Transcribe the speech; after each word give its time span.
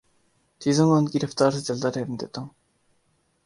چیزوں 0.61 0.85
کو 0.87 0.95
ان 0.95 1.05
کی 1.07 1.19
رفتار 1.19 1.51
سے 1.51 1.61
چلتا 1.63 1.89
رہنے 1.89 2.15
دیتا 2.17 2.41
ہوں 2.41 2.49